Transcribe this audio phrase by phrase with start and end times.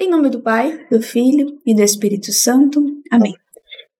[0.00, 2.80] Em nome do Pai, do Filho e do Espírito Santo.
[3.10, 3.34] Amém.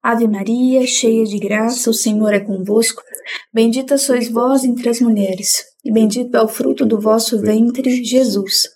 [0.00, 3.02] Ave Maria, cheia de graça, o Senhor é convosco.
[3.52, 8.68] Bendita sois vós entre as mulheres, e bendito é o fruto do vosso ventre, Jesus.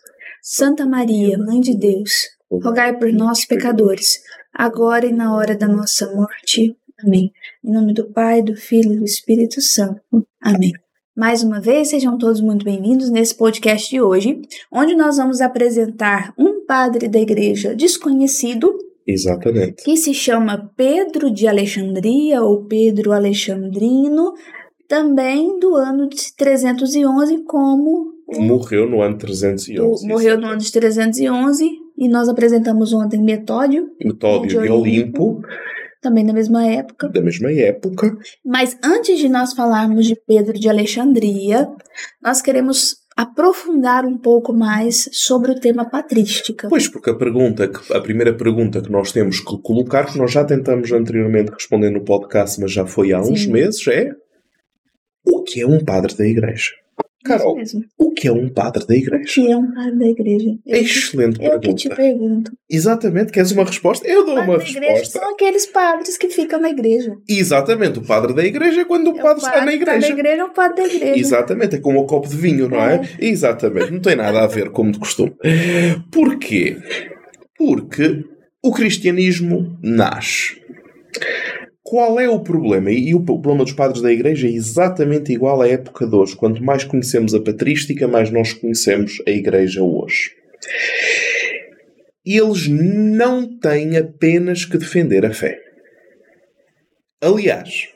[0.43, 2.11] Santa Maria, Mãe de Deus,
[2.51, 4.19] rogai por nós, pecadores,
[4.53, 6.77] agora e na hora da nossa morte.
[7.05, 7.31] Amém.
[7.65, 10.03] Em nome do Pai, do Filho e do Espírito Santo.
[10.43, 10.73] Amém.
[11.15, 14.41] Mais uma vez, sejam todos muito bem-vindos nesse podcast de hoje,
[14.73, 18.73] onde nós vamos apresentar um padre da igreja desconhecido.
[19.07, 19.85] Exatamente.
[19.85, 24.33] Que se chama Pedro de Alexandria ou Pedro Alexandrino,
[24.89, 28.15] também do ano de 311, como.
[28.39, 30.09] Morreu no ano 311.
[30.09, 31.69] Morreu no ano de 311
[31.99, 33.91] e nós apresentamos ontem Metódio.
[34.03, 35.25] Metódio de Olimpo.
[35.25, 35.43] Olimpo
[36.03, 37.09] também da mesma época.
[37.09, 38.19] Da mesma época.
[38.45, 41.69] Mas antes de nós falarmos de Pedro de Alexandria,
[42.21, 46.69] nós queremos aprofundar um pouco mais sobre o tema patrística.
[46.69, 50.45] Pois, porque a pergunta, a primeira pergunta que nós temos que colocar, que nós já
[50.45, 53.53] tentamos anteriormente responder no podcast, mas já foi há uns Sim.
[53.53, 54.11] meses, é
[55.25, 56.73] o que é um padre da igreja?
[57.25, 57.57] Carol,
[57.99, 59.23] o que é um padre da igreja?
[59.23, 60.59] O que é um padre da igreja?
[60.67, 61.67] Eu Excelente que, pergunta.
[61.67, 62.53] Eu que te pergunto.
[62.69, 64.07] Exatamente, queres uma resposta?
[64.07, 65.19] Eu dou uma resposta.
[65.19, 67.17] São aqueles padres que ficam na igreja.
[67.29, 69.99] Exatamente, o padre da igreja é quando o é padre, o padre está na igreja.
[69.99, 71.19] Está na igreja é o padre da igreja.
[71.21, 72.97] Exatamente, é como o copo de vinho, não é?
[72.97, 73.27] é?
[73.27, 75.35] Exatamente, não tem nada a ver como de costume.
[76.11, 76.77] Porquê?
[77.57, 78.25] Porque
[78.63, 80.63] o cristianismo nasce
[81.93, 82.91] qual é o problema?
[82.91, 86.35] E o problema dos padres da Igreja é exatamente igual à época de hoje.
[86.35, 90.31] Quanto mais conhecemos a patrística, mais nós conhecemos a Igreja hoje.
[92.25, 95.59] Eles não têm apenas que defender a fé.
[97.21, 97.89] Aliás,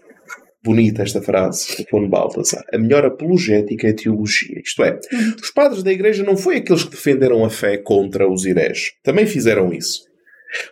[0.63, 2.65] bonita esta frase do Fono Baltasar.
[2.75, 4.61] A melhor apologética é a teologia.
[4.63, 5.01] Isto é,
[5.43, 8.93] os padres da Igreja não foi aqueles que defenderam a fé contra os hereges.
[9.03, 10.03] Também fizeram isso.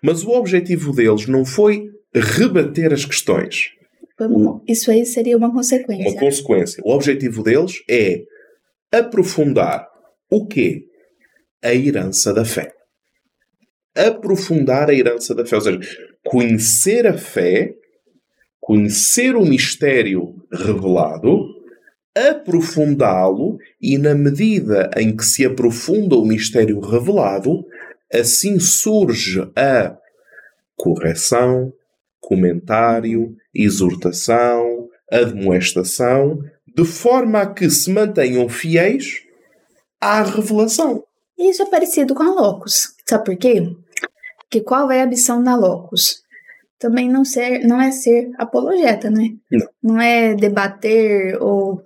[0.03, 3.71] Mas o objetivo deles não foi rebater as questões.
[4.67, 6.13] Isso aí seria uma consequência.
[6.13, 6.83] Uma consequência.
[6.85, 8.23] O objetivo deles é
[8.93, 9.89] aprofundar
[10.31, 10.85] o quê?
[11.63, 12.73] A herança da fé.
[13.97, 15.57] Aprofundar a herança da fé.
[15.57, 15.81] Ou seja,
[16.25, 17.75] conhecer a fé,
[18.61, 21.49] conhecer o mistério revelado,
[22.17, 27.65] aprofundá-lo e, na medida em que se aprofunda o mistério revelado,
[28.13, 29.97] assim surge a
[30.77, 31.73] correção,
[32.25, 39.23] comentário, exortação, admoestação, de forma a que se mantenham fiéis
[40.01, 41.05] à revelação.
[41.39, 42.95] Isso é parecido com a Locus.
[43.09, 43.63] Sabe por quê?
[44.39, 46.23] Porque qual é a missão da Locus?
[46.79, 49.31] Também não, ser, não é ser apologeta, né?
[49.51, 49.69] Não.
[49.83, 51.83] Não é debater ou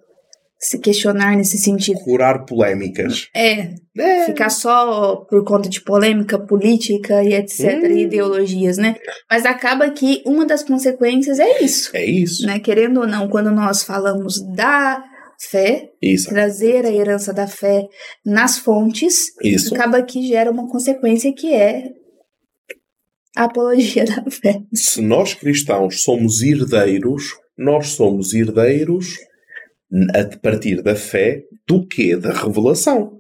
[0.59, 2.01] se questionar nesse sentido.
[2.01, 3.29] Curar polêmicas.
[3.35, 4.27] É, é.
[4.27, 7.81] Ficar só por conta de polêmica política e etc.
[7.83, 7.87] Hum.
[7.87, 8.97] E ideologias, né?
[9.31, 11.97] Mas acaba que uma das consequências é isso.
[11.97, 12.45] É isso.
[12.45, 12.59] Né?
[12.59, 15.03] Querendo ou não, quando nós falamos da
[15.41, 16.29] fé, isso.
[16.29, 17.87] trazer a herança da fé
[18.27, 19.73] nas fontes, isso.
[19.73, 21.85] acaba que gera uma consequência que é
[23.37, 24.61] a apologia da fé.
[24.75, 29.17] Se nós cristãos somos herdeiros, nós somos herdeiros
[30.15, 33.19] a partir da fé do que da revelação.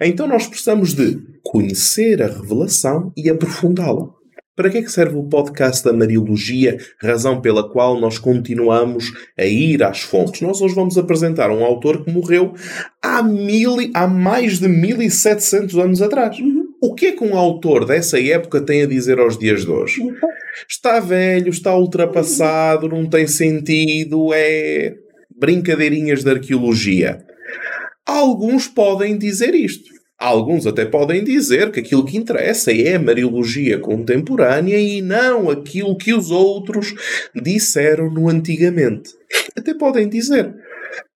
[0.00, 4.08] Então nós precisamos de conhecer a revelação e aprofundá-la.
[4.56, 9.46] Para que é que serve o podcast da Mariologia, razão pela qual nós continuamos a
[9.46, 10.42] ir às fontes?
[10.42, 12.52] Nós hoje vamos apresentar um autor que morreu
[13.02, 16.38] há, mil, há mais de 1700 anos atrás.
[16.38, 16.66] Uhum.
[16.82, 20.02] O que é que um autor dessa época tem a dizer aos dias de hoje?
[20.02, 20.14] Uhum.
[20.68, 24.94] Está velho, está ultrapassado, não tem sentido, é
[25.40, 27.24] brincadeirinhas de arqueologia.
[28.06, 29.90] Alguns podem dizer isto.
[30.18, 35.96] Alguns até podem dizer que aquilo que interessa é a Mariologia contemporânea e não aquilo
[35.96, 36.94] que os outros
[37.34, 39.14] disseram no antigamente.
[39.56, 40.54] Até podem dizer.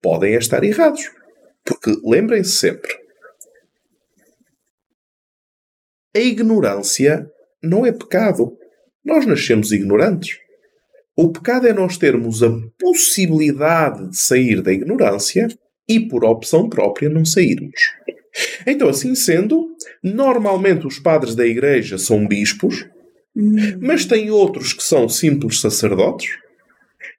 [0.01, 1.11] Podem estar errados.
[1.65, 2.93] Porque lembrem-se sempre:
[6.15, 7.29] a ignorância
[7.61, 8.57] não é pecado.
[9.05, 10.39] Nós nascemos ignorantes.
[11.17, 15.49] O pecado é nós termos a possibilidade de sair da ignorância
[15.89, 17.81] e, por opção própria, não sairmos.
[18.67, 22.87] Então, assim sendo, normalmente os padres da igreja são bispos,
[23.37, 23.79] hum.
[23.81, 26.31] mas tem outros que são simples sacerdotes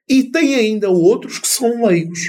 [0.08, 2.20] e tem ainda outros que são leigos.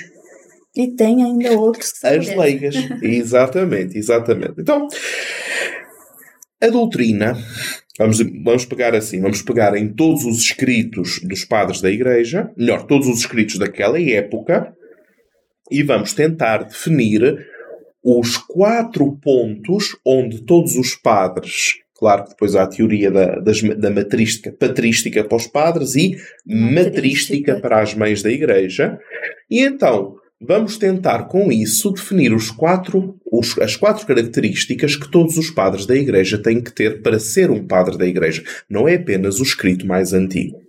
[0.75, 2.75] E tem ainda outros que são As leigas.
[3.01, 4.55] exatamente, exatamente.
[4.59, 4.87] Então,
[6.61, 7.37] a doutrina
[7.97, 12.83] Vamos, vamos pegar assim, vamos pegar em todos os escritos dos padres da Igreja, melhor,
[12.83, 14.73] todos os escritos daquela época,
[15.71, 17.47] e vamos tentar definir
[18.03, 23.61] os quatro pontos onde todos os padres Claro que depois há a teoria da, das,
[23.61, 26.73] da matrística, patrística para os padres e matrística.
[26.73, 28.99] matrística para as mães da igreja.
[29.49, 35.37] E então, vamos tentar com isso definir os quatro, os, as quatro características que todos
[35.37, 38.43] os padres da igreja têm que ter para ser um padre da igreja.
[38.69, 40.59] Não é apenas o escrito mais antigo.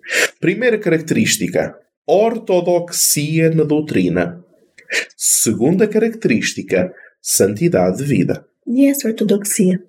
[0.40, 1.76] Primeira característica,
[2.06, 4.44] ortodoxia na doutrina.
[5.16, 8.46] Segunda característica, santidade de vida.
[8.66, 9.82] E essa ortodoxia?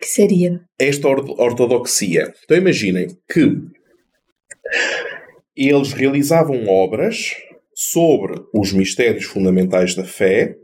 [0.00, 0.60] Que seria?
[0.78, 2.32] Esta ortodoxia.
[2.44, 3.60] Então imaginem que
[5.56, 7.34] eles realizavam obras
[7.78, 10.56] sobre os mistérios fundamentais da fé,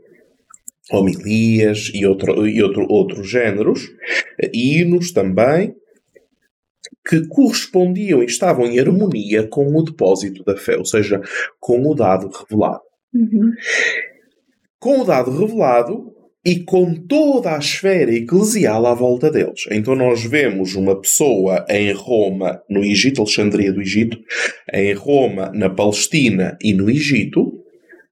[0.91, 3.87] homilias e, outro, e outro, outros géneros,
[4.51, 5.75] hinos também,
[7.07, 11.21] que correspondiam e estavam em harmonia com o depósito da fé, ou seja,
[11.59, 12.81] com o dado revelado.
[13.13, 13.51] Uhum.
[14.79, 16.12] Com o dado revelado,
[16.45, 19.61] e com toda a esfera eclesial à volta deles.
[19.71, 24.17] Então nós vemos uma pessoa em Roma, no Egito, Alexandria do Egito,
[24.73, 27.53] em Roma, na Palestina e no Egito,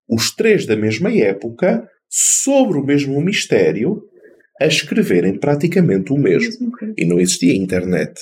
[0.08, 4.02] os três da mesma época, sobre o mesmo mistério,
[4.62, 6.72] a escreverem praticamente o mesmo.
[6.98, 8.14] E não existia internet.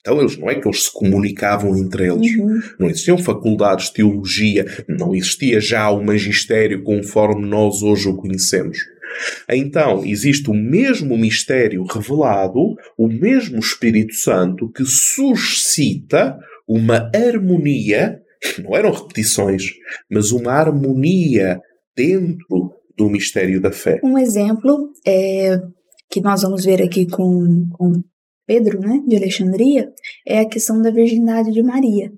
[0.00, 2.36] Então eles não é que eles se comunicavam entre eles.
[2.36, 2.60] Uhum.
[2.78, 8.78] Não existiam faculdades de teologia, não existia já o magistério conforme nós hoje o conhecemos.
[9.48, 18.20] Então, existe o mesmo mistério revelado, o mesmo Espírito Santo que suscita uma harmonia,
[18.62, 19.64] não eram repetições,
[20.10, 21.60] mas uma harmonia
[21.96, 24.00] dentro do mistério da fé.
[24.02, 25.58] Um exemplo é
[26.10, 28.02] que nós vamos ver aqui com, com
[28.46, 29.90] Pedro, né, de Alexandria,
[30.26, 32.12] é a questão da virgindade de Maria.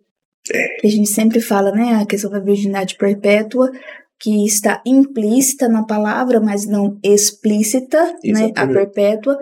[0.52, 0.86] É.
[0.86, 3.70] A gente sempre fala, né, a questão da virgindade perpétua,
[4.18, 9.38] que está implícita na palavra, mas não explícita, né, a perpétua,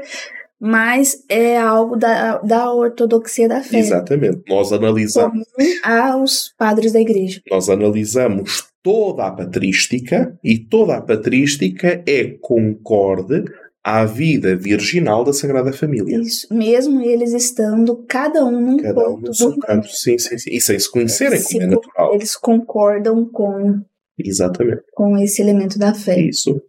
[0.60, 3.78] mas é algo da, da ortodoxia da fé.
[3.78, 4.42] Exatamente.
[4.48, 5.46] Nós analisamos.
[5.82, 7.40] aos padres da igreja.
[7.50, 13.44] Nós analisamos toda a patrística e toda a patrística é concorde
[13.82, 16.18] à vida virginal da Sagrada Família.
[16.18, 20.38] Isso, mesmo eles estando cada um num cada ponto um no seu canto, sim, sim,
[20.38, 20.50] sim.
[20.50, 22.14] E sem se conhecerem, como é natural.
[22.14, 23.82] Eles concordam com
[24.18, 24.82] Exatamente.
[24.94, 26.20] Com esse elemento da fé.
[26.20, 26.60] Isso.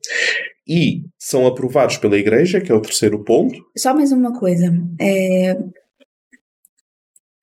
[0.68, 3.56] E são aprovados pela Igreja, que é o terceiro ponto.
[3.78, 4.72] Só mais uma coisa.
[5.00, 5.56] É...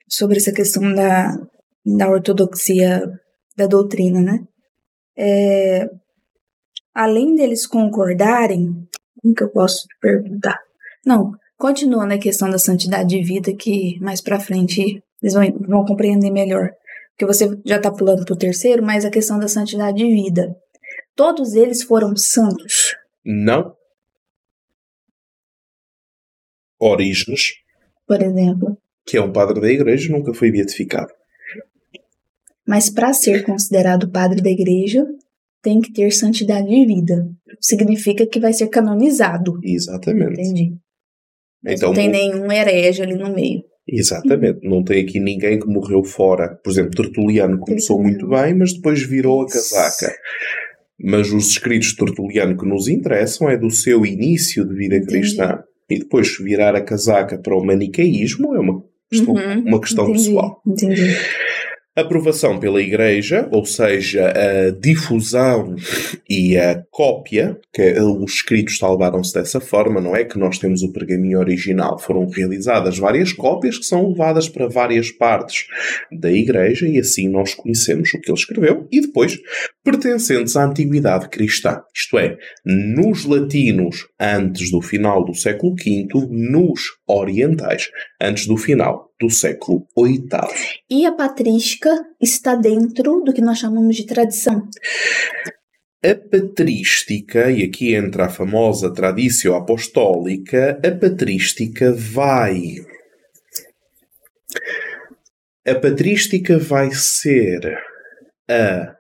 [0.09, 1.37] Sobre essa questão da,
[1.85, 3.03] da ortodoxia
[3.57, 4.45] da doutrina, né?
[5.17, 5.89] É...
[6.95, 8.87] Além deles concordarem,
[9.21, 10.59] como que eu posso perguntar?
[11.07, 15.85] Não, continua na questão da santidade de vida, que mais pra frente eles vão, vão
[15.85, 16.71] compreender melhor
[17.23, 20.57] que você já está pulando para o terceiro, mas a questão da santidade de vida.
[21.15, 22.97] Todos eles foram santos?
[23.25, 23.77] Não.
[26.81, 27.53] Orígenes.
[28.09, 28.77] Por exemplo.
[29.07, 31.13] Que é um padre da igreja, nunca foi beatificado.
[32.67, 35.07] Mas para ser considerado padre da igreja,
[35.63, 37.31] tem que ter santidade de vida.
[37.61, 39.61] Significa que vai ser canonizado.
[39.63, 40.41] Exatamente.
[40.41, 40.77] Entendi.
[41.65, 43.63] Então, não tem nenhum herege ali no meio.
[43.88, 44.61] Exatamente.
[44.62, 46.56] Não tem aqui ninguém que morreu fora.
[46.62, 50.14] Por exemplo, Tertuliano começou muito bem, mas depois virou a casaca.
[51.00, 55.62] Mas os escritos de Tertuliano que nos interessam é do seu início de vida cristã.
[55.90, 59.60] E depois virar a casaca para o manicaísmo é uma questão, uhum.
[59.67, 60.24] uma questão Entendi.
[60.24, 60.62] pessoal.
[60.67, 61.17] Entendi
[61.94, 65.77] aprovação pela Igreja, ou seja, a difusão
[66.29, 70.25] e a cópia, que os escritos salvaram-se dessa forma, não é?
[70.25, 71.99] Que nós temos o pergaminho original.
[71.99, 75.67] Foram realizadas várias cópias que são levadas para várias partes
[76.11, 79.39] da Igreja e assim nós conhecemos o que ele escreveu e depois
[79.84, 81.82] pertencentes à Antiguidade Cristã.
[81.94, 89.12] Isto é, nos latinos antes do final do século V, nos orientais antes do final
[89.22, 90.29] do século VIII.
[90.91, 94.69] E a patrística está dentro do que nós chamamos de tradição.
[96.05, 102.84] A patrística, e aqui entra a famosa tradição apostólica, a patrística vai.
[105.64, 107.79] A patrística vai ser
[108.50, 108.96] a.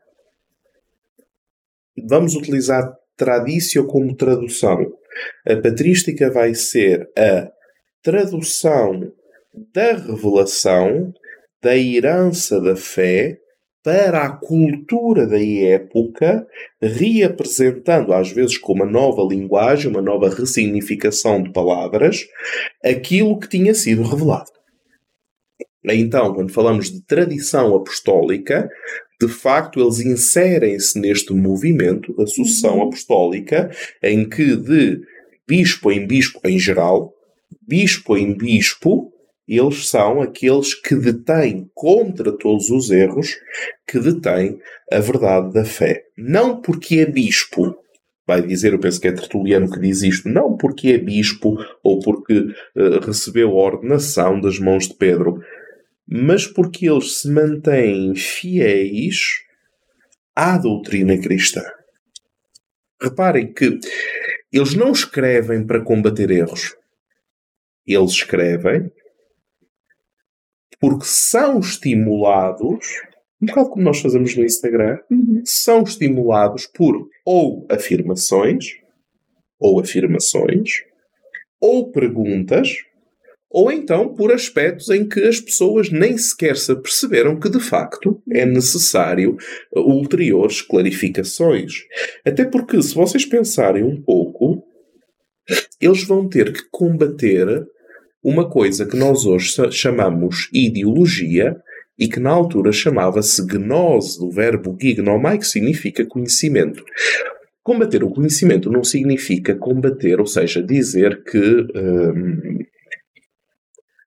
[2.08, 4.78] Vamos utilizar tradição como tradução.
[5.44, 7.50] A patrística vai ser a
[8.00, 9.12] tradução
[9.72, 11.12] da revelação,
[11.62, 13.38] da herança da fé
[13.82, 16.46] para a cultura da época,
[16.80, 22.24] reapresentando às vezes com uma nova linguagem, uma nova ressignificação de palavras,
[22.84, 24.50] aquilo que tinha sido revelado.
[25.84, 28.70] Então, quando falamos de tradição apostólica,
[29.20, 32.82] de facto eles inserem-se neste movimento da sucessão uhum.
[32.88, 33.70] apostólica,
[34.02, 35.00] em que de
[35.46, 37.12] bispo em bispo em geral,
[37.66, 39.11] bispo em bispo,
[39.58, 43.36] eles são aqueles que detêm contra todos os erros,
[43.86, 44.58] que detêm
[44.90, 46.04] a verdade da fé.
[46.16, 47.76] Não porque é bispo,
[48.26, 52.00] vai dizer, eu penso que é Tertuliano que diz isto, não porque é bispo ou
[52.00, 55.40] porque uh, recebeu a ordenação das mãos de Pedro,
[56.08, 59.42] mas porque eles se mantêm fiéis
[60.34, 61.62] à doutrina cristã.
[63.00, 63.78] Reparem que
[64.52, 66.76] eles não escrevem para combater erros.
[67.86, 68.90] Eles escrevem
[70.82, 73.00] porque são estimulados,
[73.40, 75.40] um bocado como nós fazemos no Instagram, uhum.
[75.44, 78.64] são estimulados por ou afirmações,
[79.60, 80.82] ou afirmações,
[81.60, 82.78] ou perguntas,
[83.48, 88.20] ou então por aspectos em que as pessoas nem sequer se aperceberam que de facto
[88.32, 89.36] é necessário
[89.76, 91.74] ulteriores clarificações.
[92.26, 94.64] Até porque, se vocês pensarem um pouco,
[95.80, 97.68] eles vão ter que combater
[98.22, 101.56] uma coisa que nós hoje chamamos ideologia
[101.98, 106.84] e que na altura chamava-se gnose, do verbo gignomai, que significa conhecimento.
[107.62, 112.58] Combater o conhecimento não significa combater, ou seja, dizer que hum,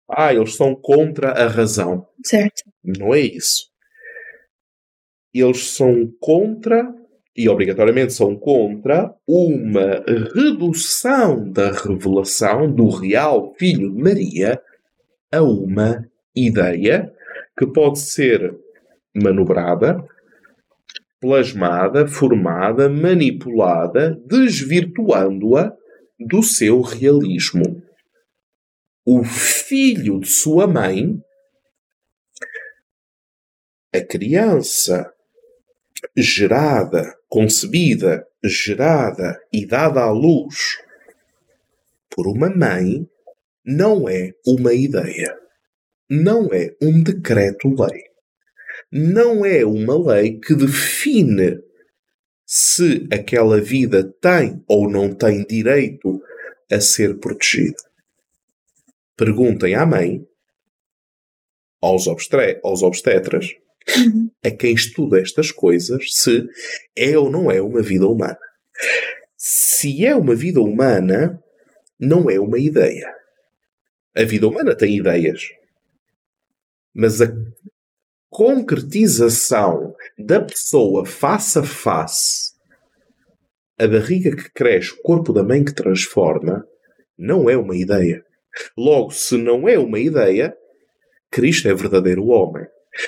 [0.10, 2.08] ah, eles são contra a razão.
[2.24, 2.64] Certo.
[2.84, 3.70] Não é isso.
[5.34, 6.94] Eles são contra,
[7.36, 14.62] e obrigatoriamente são contra, uma redução da revelação do real Filho de Maria
[15.32, 17.14] a uma ideia
[17.58, 18.56] que pode ser
[19.14, 20.02] manobrada,
[21.20, 25.76] plasmada, formada, manipulada, desvirtuando-a
[26.20, 27.84] do seu realismo.
[29.06, 31.22] O filho de sua mãe,
[33.94, 35.14] a criança
[36.16, 40.78] gerada, concebida, gerada e dada à luz
[42.10, 43.06] por uma mãe,
[43.66, 45.38] não é uma ideia.
[46.10, 48.04] Não é um decreto-lei.
[48.90, 51.60] Não é uma lei que define
[52.46, 56.22] se aquela vida tem ou não tem direito
[56.72, 57.84] a ser protegida
[59.18, 60.26] perguntem à mãe,
[61.82, 63.56] aos, aos obstetras,
[63.90, 64.30] uhum.
[64.44, 66.48] a quem estuda estas coisas, se
[66.96, 68.38] é ou não é uma vida humana.
[69.38, 71.42] Se é uma vida humana,
[72.00, 73.14] não é uma ideia.
[74.16, 75.44] A vida humana tem ideias.
[76.94, 77.28] Mas a
[78.30, 82.54] concretização da pessoa face a face,
[83.78, 86.66] a barriga que cresce, o corpo da mãe que transforma,
[87.18, 88.26] não é uma ideia.
[88.78, 90.56] Logo, se não é uma ideia,
[91.30, 92.66] Cristo é verdadeiro homem.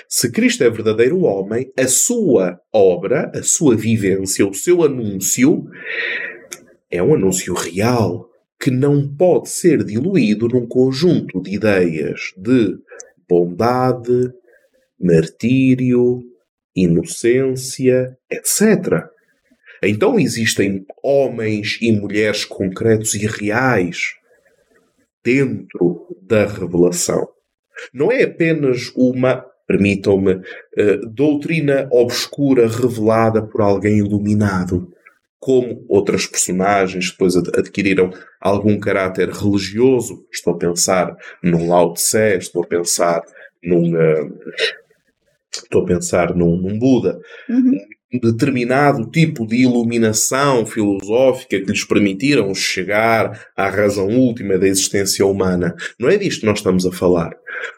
[0.08, 5.66] Se Cristo é verdadeiro homem, a sua obra, a sua vivência, o seu anúncio
[6.90, 8.30] é um anúncio real
[8.60, 12.76] que não pode ser diluído num conjunto de ideias de
[13.30, 14.32] bondade,
[15.00, 16.22] martírio,
[16.76, 19.06] inocência, etc.
[19.84, 24.16] Então existem homens e mulheres concretos e reais
[25.24, 27.28] dentro da revelação.
[27.94, 34.92] Não é apenas uma, permitam-me, uh, doutrina obscura revelada por alguém iluminado,
[35.40, 40.26] como outras personagens depois adquiriram algum caráter religioso.
[40.32, 43.22] Estou a pensar num Lao Tse, estou a pensar
[43.64, 43.94] num.
[43.94, 44.40] Uh,
[45.52, 47.20] estou a pensar num, num Buda.
[47.50, 47.78] Uhum
[48.14, 55.76] determinado tipo de iluminação filosófica que lhes permitiram chegar à razão última da existência humana.
[56.00, 57.32] Não é disto que nós estamos a falar.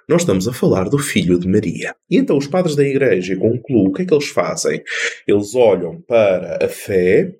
[0.07, 1.95] Nós estamos a falar do Filho de Maria.
[2.09, 4.83] E então os padres da Igreja concluem o que é que eles fazem?
[5.27, 7.31] Eles olham para a fé,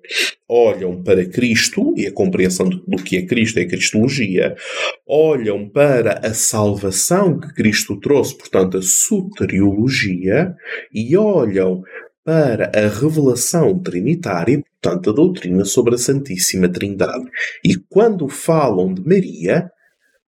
[0.48, 4.56] olham para Cristo e a compreensão do que é Cristo é a Cristologia,
[5.06, 10.54] olham para a salvação que Cristo trouxe, portanto, a soteriologia,
[10.92, 11.82] e olham
[12.24, 17.24] para a revelação trinitária, portanto, a doutrina sobre a Santíssima Trindade.
[17.64, 19.70] E quando falam de Maria,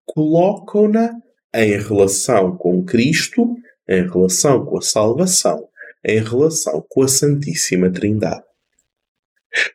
[0.04, 1.12] colocam-na
[1.54, 3.54] em relação com Cristo,
[3.88, 5.68] em relação com a salvação,
[6.04, 8.42] em relação com a Santíssima Trindade.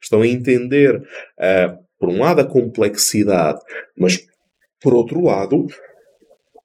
[0.02, 3.60] Estão a entender, uh, por um lado, a complexidade,
[3.96, 4.26] mas,
[4.82, 5.68] por outro lado,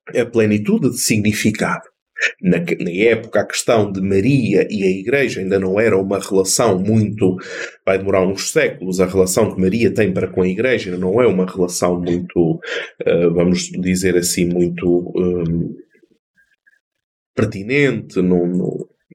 [0.09, 1.91] a plenitude de significado.
[2.40, 6.78] Na, na, época, a questão de Maria e a Igreja ainda não era uma relação
[6.78, 7.36] muito.
[7.84, 9.00] Vai demorar uns séculos.
[9.00, 12.60] A relação que Maria tem para com a Igreja não é uma relação muito,
[13.06, 15.74] uh, vamos dizer assim, muito um,
[17.34, 18.20] pertinente.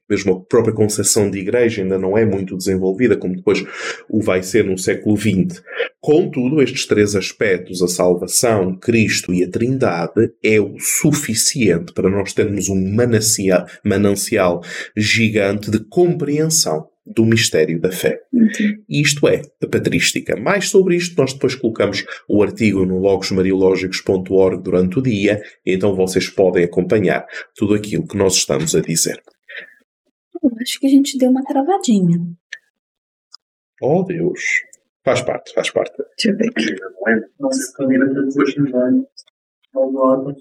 [0.08, 3.62] Mesmo a própria concepção de igreja ainda não é muito desenvolvida, como depois
[4.08, 5.62] o vai ser no século XX.
[6.00, 12.32] Contudo, estes três aspectos, a salvação, Cristo e a Trindade, é o suficiente para nós
[12.32, 14.62] termos um manancial, manancial
[14.96, 18.20] gigante de compreensão do mistério da fé.
[18.32, 18.84] Uhum.
[18.88, 20.36] Isto é a patrística.
[20.36, 26.28] Mais sobre isto, nós depois colocamos o artigo no logosmariológicos.org durante o dia, então vocês
[26.28, 27.26] podem acompanhar
[27.56, 29.20] tudo aquilo que nós estamos a dizer.
[30.42, 32.18] Eu acho que a gente deu uma travadinha.
[33.80, 34.40] Oh Deus.
[35.08, 35.92] Faz parte, faz parte.
[35.96, 36.76] Deixa eu ver aqui.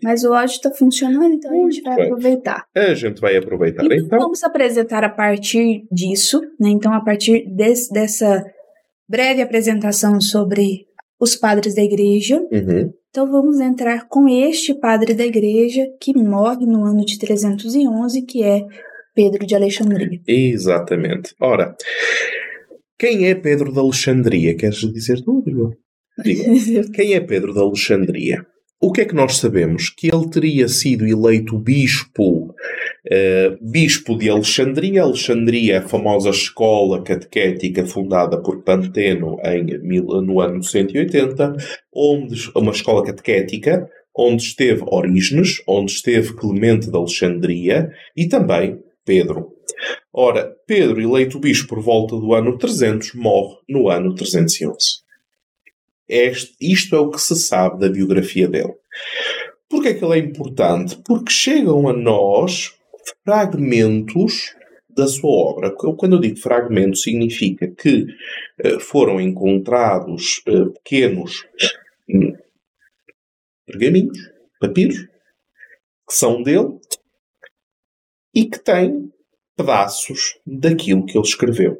[0.03, 2.65] Mas o áudio está funcionando, então a gente vai aproveitar.
[2.75, 3.85] A gente vai aproveitar.
[3.85, 6.67] Então, então, vamos apresentar a partir disso, né?
[6.67, 8.43] Então, a partir desse, dessa
[9.07, 10.85] breve apresentação sobre
[11.17, 12.37] os padres da igreja.
[12.51, 12.91] Uhum.
[13.09, 18.43] Então, vamos entrar com este padre da igreja que morre no ano de 311, que
[18.43, 18.65] é
[19.15, 20.19] Pedro de Alexandria.
[20.27, 21.33] Exatamente.
[21.39, 21.73] Ora,
[22.99, 24.55] quem é Pedro de Alexandria?
[24.55, 25.71] Queres dizer tu, Diga.
[26.93, 28.43] Quem é Pedro de Alexandria?
[28.79, 29.89] O que é que nós sabemos?
[29.89, 35.01] Que ele teria sido eleito bispo, uh, bispo de Alexandria.
[35.01, 39.65] Alexandria é a famosa escola catequética fundada por Panteno em,
[40.23, 41.55] no ano 180,
[41.93, 49.56] onde, uma escola catequética onde esteve Orígenes, onde esteve Clemente de Alexandria e também Pedro.
[50.19, 55.03] Ora, Pedro, eleito bispo por volta do ano 300, morre no ano 311.
[56.09, 58.73] Este, isto é o que se sabe da biografia dele.
[59.69, 60.97] Porquê é que ele é importante?
[61.05, 62.75] Porque chegam a nós
[63.23, 64.55] fragmentos
[64.89, 65.71] da sua obra.
[65.71, 68.07] Quando eu digo fragmento, significa que
[68.65, 71.45] uh, foram encontrados uh, pequenos
[72.09, 72.35] hum,
[73.67, 74.17] pergaminhos,
[74.59, 76.79] papiros, que são dele
[78.33, 79.11] e que têm
[79.57, 81.77] pedaços daquilo que ele escreveu.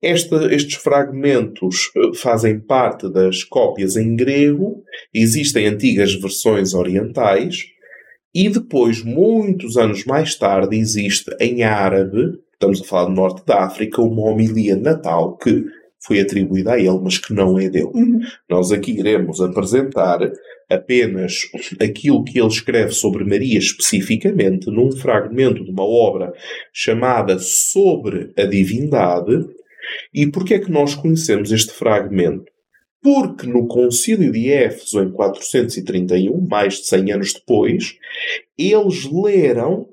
[0.00, 7.64] Esta, estes fragmentos eh, fazem parte das cópias em grego, existem antigas versões orientais,
[8.32, 13.64] e depois, muitos anos mais tarde, existe em árabe, estamos a falar do norte da
[13.64, 15.64] África, uma homilia natal que
[16.00, 17.90] foi atribuída a ele, mas que não é dele.
[17.94, 18.20] Uhum.
[18.48, 20.20] Nós aqui iremos apresentar
[20.70, 21.48] apenas
[21.80, 26.32] aquilo que ele escreve sobre Maria especificamente, num fragmento de uma obra
[26.72, 29.46] chamada Sobre a Divindade,
[30.12, 32.44] e porquê é que nós conhecemos este fragmento?
[33.02, 37.96] Porque no Concílio de Éfeso, em 431, mais de 100 anos depois,
[38.58, 39.88] eles leram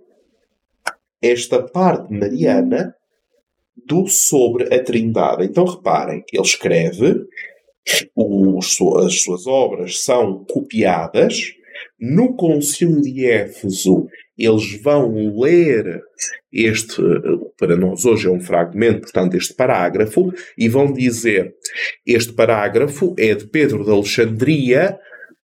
[1.22, 2.96] esta parte mariana
[3.76, 5.46] do sobre a Trindade.
[5.46, 7.26] Então reparem, ele escreve,
[8.16, 11.54] os, as suas obras são copiadas,
[12.00, 14.08] no Concílio de Éfeso
[14.38, 16.02] eles vão ler
[16.52, 17.02] este,
[17.58, 21.54] para nós hoje é um fragmento, portanto, este parágrafo, e vão dizer:
[22.06, 25.00] este parágrafo é de Pedro de Alexandria,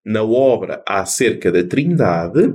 [0.03, 2.53] na obra acerca da Trindade,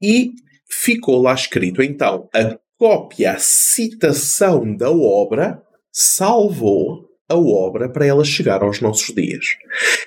[0.00, 0.32] e
[0.68, 5.60] ficou lá escrito então: a cópia, a citação da obra
[5.92, 9.44] salvou a obra para ela chegar aos nossos dias.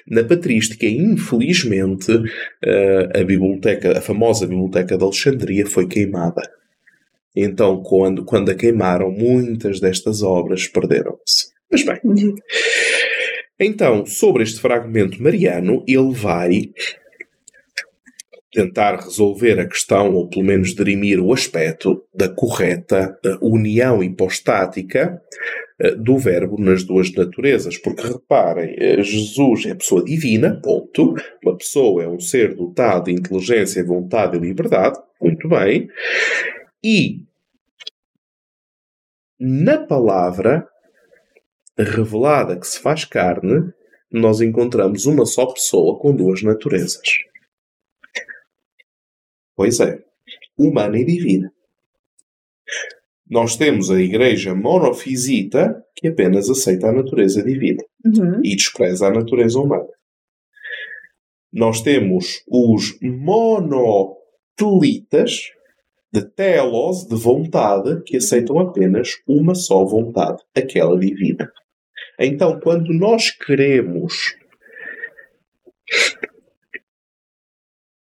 [0.08, 2.12] Na patrística, infelizmente,
[2.64, 6.42] eh, a biblioteca, a famosa biblioteca de Alexandria foi queimada.
[7.36, 11.52] Então, quando, quando a queimaram, muitas destas obras perderam-se.
[11.72, 12.00] Mas bem.
[13.60, 16.72] Então, sobre este fragmento mariano, ele vai
[18.52, 25.22] tentar resolver a questão, ou pelo menos dirimir o aspecto da correta união hipostática
[25.80, 27.78] eh, do verbo nas duas naturezas.
[27.78, 31.16] Porque reparem, eh, Jesus é pessoa divina, ponto.
[31.44, 35.88] Uma pessoa é um ser dotado de inteligência, vontade e liberdade, muito bem.
[36.84, 37.22] E
[39.40, 40.68] na palavra
[41.78, 43.72] revelada que se faz carne,
[44.12, 47.31] nós encontramos uma só pessoa com duas naturezas.
[49.56, 50.04] Pois é,
[50.58, 51.54] humana e divina.
[53.30, 58.42] Nós temos a igreja monofisita que apenas aceita a natureza divina uhum.
[58.44, 59.88] e despreza a natureza humana.
[61.52, 65.52] Nós temos os monotelitas
[66.14, 71.50] de telos, de vontade, que aceitam apenas uma só vontade, aquela divina.
[72.20, 74.36] Então, quando nós queremos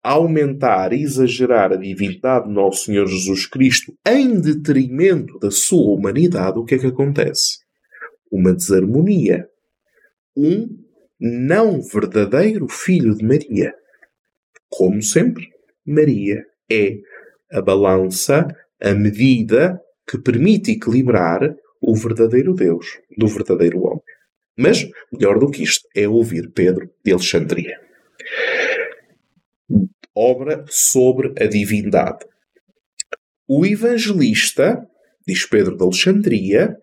[0.02, 6.64] aumentar, exagerar a divindade de Nosso Senhor Jesus Cristo em detrimento da sua humanidade, o
[6.64, 7.58] que é que acontece?
[8.30, 9.46] Uma desarmonia.
[10.36, 10.68] Um
[11.20, 13.74] não verdadeiro filho de Maria.
[14.68, 15.48] Como sempre,
[15.86, 16.98] Maria é
[17.52, 18.48] a balança
[18.80, 24.02] a medida que permite equilibrar o verdadeiro Deus do verdadeiro homem.
[24.58, 27.78] Mas, melhor do que isto, é ouvir Pedro de Alexandria.
[30.14, 32.26] Obra sobre a divindade.
[33.48, 34.86] O evangelista,
[35.26, 36.76] diz Pedro de Alexandria,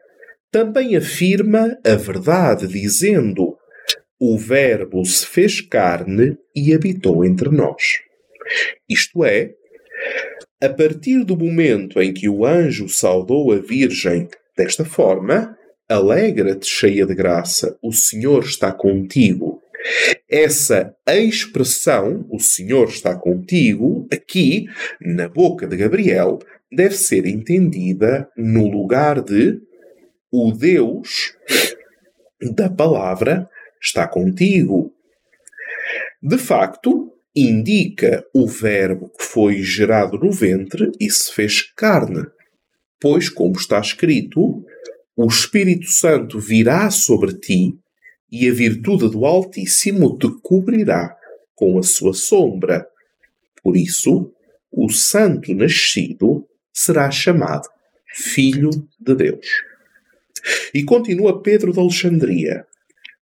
[0.52, 3.58] também afirma a verdade, dizendo:
[4.20, 8.00] O Verbo se fez carne e habitou entre nós.
[8.90, 9.54] Isto é,
[10.62, 15.56] a partir do momento em que o anjo saudou a Virgem desta forma,
[15.88, 19.49] alegra-te, cheia de graça, o Senhor está contigo.
[20.30, 24.68] Essa expressão, o Senhor está contigo, aqui,
[25.02, 26.40] na boca de Gabriel,
[26.72, 29.60] deve ser entendida no lugar de
[30.32, 31.34] o Deus
[32.42, 33.50] da palavra
[33.82, 34.94] está contigo.
[36.22, 42.26] De facto, indica o Verbo que foi gerado no ventre e se fez carne.
[43.00, 44.64] Pois, como está escrito,
[45.16, 47.80] o Espírito Santo virá sobre ti
[48.32, 51.16] e a virtude do Altíssimo te cobrirá
[51.56, 52.88] com a sua sombra.
[53.64, 54.32] Por isso,
[54.72, 57.68] o Santo nascido será chamado
[58.08, 59.48] Filho de Deus.
[60.74, 62.66] E continua Pedro de Alexandria.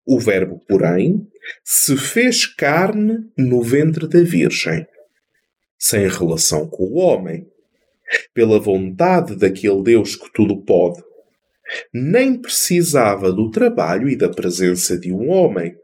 [0.07, 1.27] O Verbo, porém,
[1.63, 4.87] se fez carne no ventre da Virgem,
[5.79, 7.47] sem relação com o homem,
[8.33, 11.03] pela vontade daquele Deus que tudo pode.
[11.93, 15.75] Nem precisava do trabalho e da presença de um homem.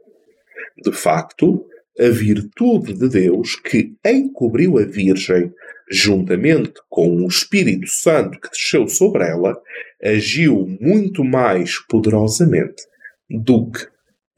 [0.82, 1.66] De facto,
[1.98, 5.52] a virtude de Deus que encobriu a Virgem,
[5.90, 9.60] juntamente com o Espírito Santo que desceu sobre ela,
[10.02, 12.82] agiu muito mais poderosamente
[13.28, 13.86] do que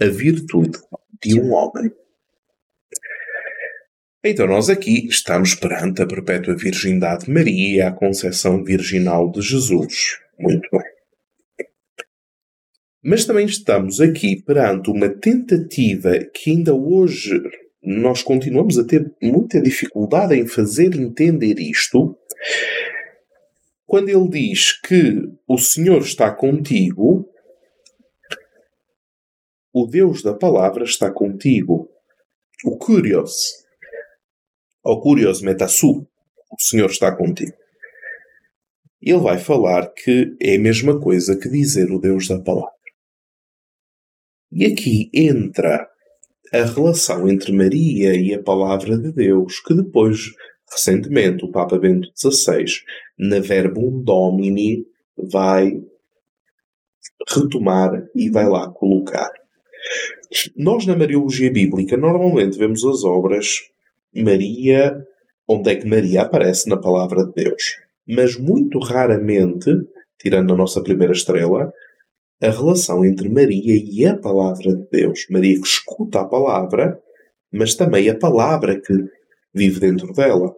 [0.00, 0.78] a virtude
[1.22, 1.92] de um homem.
[4.24, 10.18] Então, nós aqui estamos perante a perpétua virgindade de Maria, a concepção virginal de Jesus.
[10.38, 10.91] Muito bem.
[13.04, 17.32] Mas também estamos aqui perante uma tentativa que ainda hoje
[17.82, 22.16] nós continuamos a ter muita dificuldade em fazer entender isto.
[23.84, 27.28] Quando ele diz que o Senhor está contigo,
[29.72, 31.90] o Deus da palavra está contigo.
[32.64, 33.64] O Curios,
[34.84, 36.06] ou Curios Metasu,
[36.52, 37.56] o Senhor está contigo.
[39.00, 42.81] Ele vai falar que é a mesma coisa que dizer o Deus da palavra.
[44.52, 45.88] E aqui entra
[46.52, 50.30] a relação entre Maria e a palavra de Deus, que depois,
[50.70, 52.66] recentemente, o Papa Bento XVI,
[53.18, 54.84] na Verbum Domini,
[55.16, 55.80] vai
[57.30, 59.30] retomar e vai lá colocar.
[60.54, 63.46] Nós, na Mariologia Bíblica, normalmente vemos as obras
[64.14, 65.02] Maria,
[65.48, 67.76] onde é que Maria aparece na palavra de Deus.
[68.06, 69.70] Mas muito raramente,
[70.20, 71.72] tirando a nossa primeira estrela,
[72.42, 75.26] a relação entre Maria e a palavra de Deus.
[75.30, 77.00] Maria que escuta a palavra,
[77.52, 78.92] mas também a palavra que
[79.54, 80.52] vive dentro dela.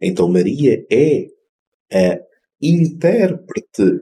[0.00, 1.26] Então Maria é
[1.92, 2.20] a
[2.60, 4.00] intérprete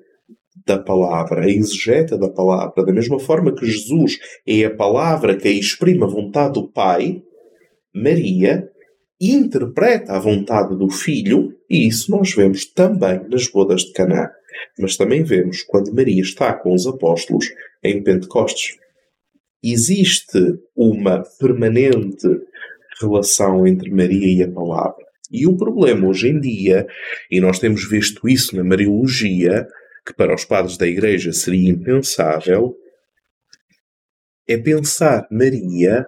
[0.67, 5.49] da palavra, a exegeta da palavra, da mesma forma que Jesus é a palavra que
[5.49, 7.23] exprime a vontade do Pai,
[7.95, 8.69] Maria
[9.21, 14.31] interpreta a vontade do Filho, e isso nós vemos também nas bodas de Caná.
[14.79, 17.47] Mas também vemos quando Maria está com os apóstolos
[17.83, 18.77] em Pentecostes.
[19.63, 22.27] Existe uma permanente
[23.01, 25.05] relação entre Maria e a palavra.
[25.31, 26.87] E o problema hoje em dia,
[27.31, 29.67] e nós temos visto isso na Mariologia,
[30.05, 32.77] que para os padres da Igreja seria impensável,
[34.49, 36.07] é pensar Maria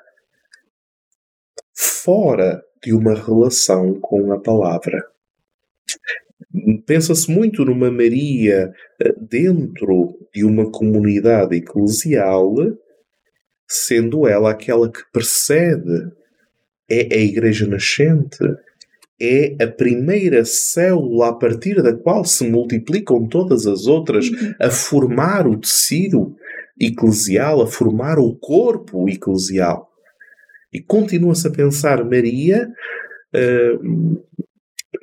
[1.73, 5.07] fora de uma relação com a palavra.
[6.87, 12.55] Pensa-se muito numa Maria eh, dentro de uma comunidade eclesial,
[13.67, 16.13] sendo ela aquela que precede,
[16.91, 18.39] é a Igreja nascente,
[19.21, 24.55] é a primeira célula a partir da qual se multiplicam todas as outras uhum.
[24.61, 26.35] a formar o tecido
[26.79, 29.89] eclesial, a formar o corpo eclesial.
[30.73, 32.69] E continua-se a pensar Maria
[33.35, 34.25] uh,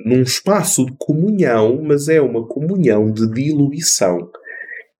[0.10, 4.32] num espaço de comunhão, mas é uma comunhão de diluição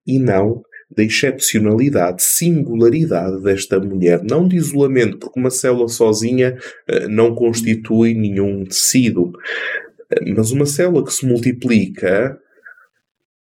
[0.06, 0.64] e não
[0.96, 6.58] da excepcionalidade, singularidade desta mulher, não de isolamento, porque uma célula sozinha
[6.90, 12.40] uh, não constitui nenhum tecido, uh, mas uma célula que se multiplica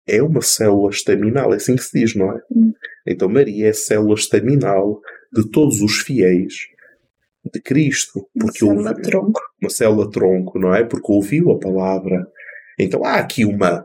[0.06, 2.40] é uma célula estaminal, é assim que se diz, não é?
[3.06, 5.00] Então Maria é a célula estaminal
[5.32, 6.54] de todos os fiéis
[7.52, 10.84] de Cristo, porque uma célula tronco, uma célula tronco, não é?
[10.84, 12.26] Porque ouviu a palavra
[12.78, 13.84] Então há aqui uma,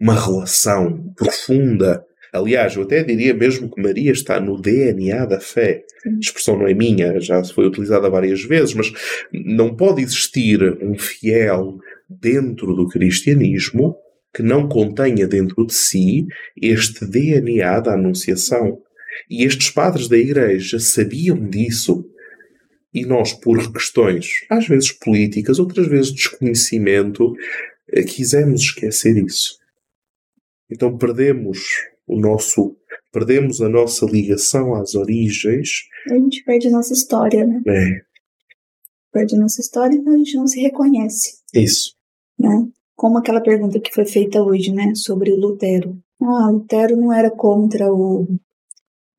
[0.00, 2.04] uma relação profunda.
[2.32, 5.82] Aliás, eu até diria mesmo que Maria está no DNA da fé.
[6.04, 8.92] A expressão não é minha, já foi utilizada várias vezes, mas
[9.32, 13.96] não pode existir um fiel dentro do cristianismo
[14.34, 18.78] que não contenha dentro de si este DNA da Anunciação.
[19.28, 22.07] E estes padres da Igreja sabiam disso.
[22.92, 27.34] E nós, por questões, às vezes políticas, outras vezes desconhecimento,
[27.90, 29.58] eh, quisemos esquecer isso.
[30.70, 31.58] Então perdemos
[32.06, 32.76] o nosso,
[33.12, 35.70] perdemos a nossa ligação às origens.
[36.10, 37.62] A gente perde a nossa história, né?
[37.66, 38.00] É.
[39.12, 41.38] Perde a nossa história e então a gente não se reconhece.
[41.54, 41.94] Isso.
[42.38, 42.68] Né?
[42.94, 44.94] Como aquela pergunta que foi feita hoje, né?
[44.94, 45.98] Sobre o Lutero.
[46.20, 48.26] Ah, Lutero não era contra o,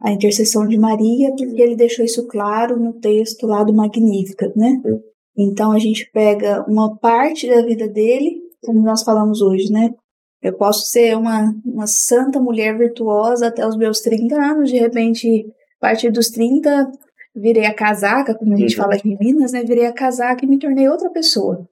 [0.02, 4.82] a intercessão de Maria, porque ele deixou isso claro no texto lá do Magnífica, né?
[5.38, 9.94] Então a gente pega uma parte da vida dele, como nós falamos hoje, né?
[10.42, 15.46] Eu posso ser uma, uma santa mulher virtuosa até os meus 30 anos, de repente,
[15.82, 16.90] a partir dos 30,
[17.36, 18.84] virei a casaca, como a gente uhum.
[18.84, 19.64] fala aqui em Minas, né?
[19.64, 21.68] Virei a casaca e me tornei outra pessoa.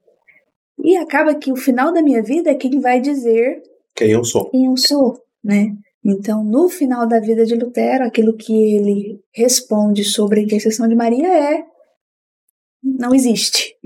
[0.84, 3.62] E acaba que o final da minha vida é quem vai dizer
[3.98, 4.48] quem eu sou.
[4.50, 5.72] Quem eu sou, né?
[6.08, 10.94] Então, no final da vida de Lutero, aquilo que ele responde sobre a intercessão de
[10.94, 11.62] Maria é
[12.82, 13.76] não existe.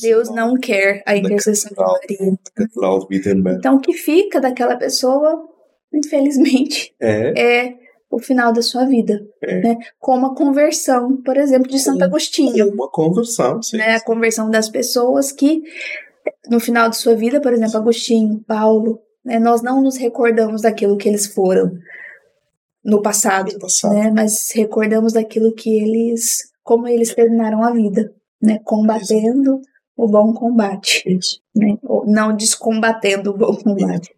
[0.00, 2.38] Deus não quer a intercessão de Maria.
[3.10, 3.58] Wittenberg.
[3.58, 5.44] Então, o que fica daquela pessoa,
[5.92, 7.74] infelizmente, é, é
[8.10, 9.20] o final da sua vida.
[9.42, 9.60] É.
[9.60, 9.76] Né?
[9.98, 12.72] Como a conversão, por exemplo, de Santo Agostinho.
[12.72, 13.76] Uma conversão, sim.
[13.76, 13.96] Né?
[13.96, 15.62] A conversão das pessoas que,
[16.48, 19.38] no final de sua vida, por exemplo, Agostinho, Paulo, né?
[19.38, 21.72] nós não nos recordamos daquilo que eles foram
[22.84, 23.94] no passado, no passado.
[23.94, 24.10] Né?
[24.10, 29.70] mas recordamos daquilo que eles, como eles terminaram a vida né, combatendo Isso.
[29.96, 31.40] o bom combate, Isso.
[31.54, 31.76] Né,
[32.06, 34.14] não descombatendo o bom combate.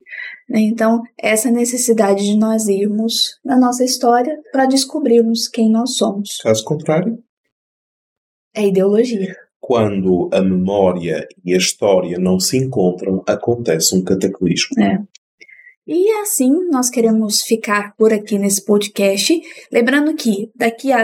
[0.48, 6.36] Né, então, essa necessidade de nós irmos na nossa história para descobrirmos quem nós somos.
[6.42, 7.18] Caso contrário,
[8.54, 9.34] é ideologia.
[9.70, 14.82] Quando a memória e a história não se encontram, acontece um cataclismo.
[14.82, 15.00] É.
[15.92, 19.42] E assim nós queremos ficar por aqui nesse podcast.
[19.72, 21.02] Lembrando que daqui a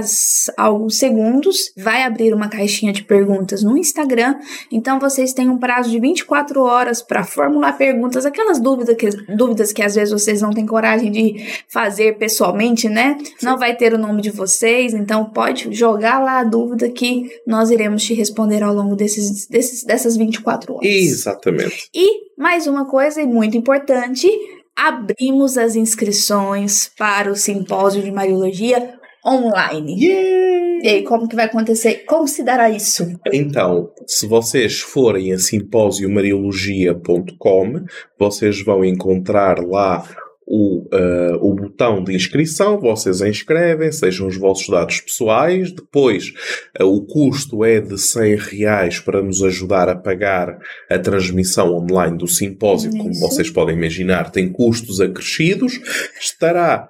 [0.57, 4.37] alguns segundos vai abrir uma caixinha de perguntas no Instagram.
[4.71, 9.73] Então vocês têm um prazo de 24 horas para formular perguntas, aquelas dúvidas que, dúvidas
[9.73, 13.19] que às vezes vocês não têm coragem de fazer pessoalmente, né?
[13.43, 17.73] Não vai ter o nome de vocês, então pode jogar lá a dúvida que nós
[17.73, 20.87] iremos te responder ao longo desses, desses, dessas 24 horas.
[20.89, 21.91] Exatamente.
[21.93, 24.29] E mais uma coisa muito importante
[24.77, 28.95] abrimos as inscrições para o simpósio de Mariologia
[29.25, 30.05] online.
[30.05, 30.67] Yeah!
[30.83, 32.05] E aí, como que vai acontecer?
[32.05, 33.19] Como se dará isso?
[33.33, 37.87] Então, se vocês forem a simpósiomariologia.com,
[38.19, 40.07] vocês vão encontrar lá
[40.47, 45.73] o, uh, o botão de inscrição, vocês inscrevem, sejam os vossos dados pessoais.
[45.73, 46.33] Depois,
[46.81, 52.17] uh, o custo é de 100 reais para nos ajudar a pagar a transmissão online
[52.17, 52.93] do simpósio.
[52.93, 55.81] Como vocês podem imaginar, tem custos acrescidos.
[56.21, 56.89] Estará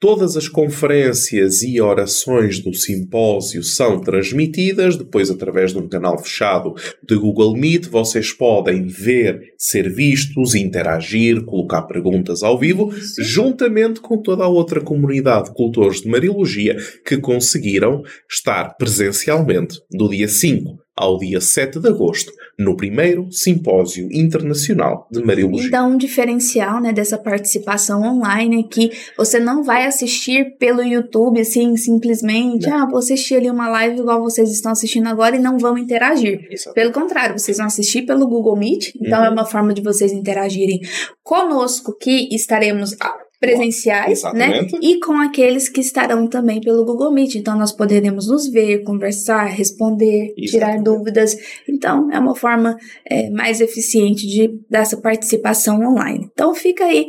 [0.00, 6.74] Todas as conferências e orações do simpósio são transmitidas, depois através de um canal fechado
[7.02, 13.24] de Google Meet, vocês podem ver, ser vistos, interagir, colocar perguntas ao vivo, Sim.
[13.24, 20.08] juntamente com toda a outra comunidade de cultores de Mariologia que conseguiram estar presencialmente do
[20.08, 25.68] dia 5 ao dia 7 de agosto, no primeiro Simpósio Internacional de Mariologia.
[25.68, 31.40] Então, um diferencial né, dessa participação online é que você não vai assistir pelo YouTube,
[31.40, 32.82] assim, simplesmente, não.
[32.82, 36.48] ah, vou assistir ali uma live igual vocês estão assistindo agora e não vão interagir.
[36.74, 39.26] Pelo contrário, vocês vão assistir pelo Google Meet, então é uhum.
[39.26, 40.80] é uma forma de vocês interagirem
[41.22, 42.96] conosco, que estaremos
[43.40, 44.66] presenciais, né?
[44.82, 47.36] E com aqueles que estarão também pelo Google Meet.
[47.36, 50.50] Então nós poderemos nos ver, conversar, responder, Exatamente.
[50.50, 51.36] tirar dúvidas.
[51.68, 52.76] Então é uma forma
[53.08, 56.28] é, mais eficiente de dessa participação online.
[56.32, 57.06] Então fica aí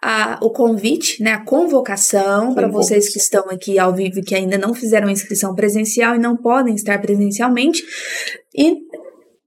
[0.00, 4.34] a, o convite, né, a convocação para vocês que estão aqui ao vivo e que
[4.34, 7.84] ainda não fizeram inscrição presencial e não podem estar presencialmente.
[8.54, 8.76] E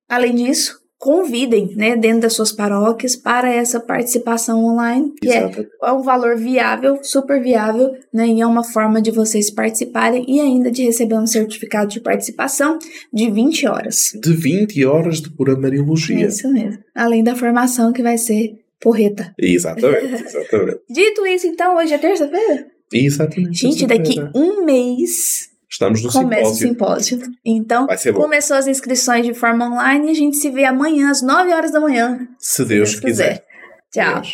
[0.09, 5.51] além disso, convidem, né, dentro das suas paróquias para essa participação online, que é,
[5.83, 10.39] é, um valor viável, super viável, né, e é uma forma de vocês participarem e
[10.39, 12.79] ainda de receber um certificado de participação
[13.13, 13.97] de 20 horas.
[14.19, 16.25] De 20 horas de pura Mariologia.
[16.25, 16.79] É isso mesmo.
[16.95, 19.31] Além da formação que vai ser porreta.
[19.37, 20.79] Exatamente, exatamente.
[20.89, 22.65] Dito isso, então, hoje é terça-feira?
[22.91, 23.59] Exatamente.
[23.59, 27.17] Gente, daqui um mês Estamos no Começa o simpósio.
[27.19, 27.37] simpósio.
[27.43, 31.53] Então, começou as inscrições de forma online e a gente se vê amanhã às 9
[31.53, 32.17] horas da manhã.
[32.39, 33.43] Se Deus se quiser.
[33.91, 34.05] quiser.
[34.05, 34.13] Tchau.
[34.21, 34.33] Deus.